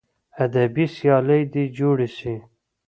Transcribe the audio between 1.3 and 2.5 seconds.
دې جوړې سي.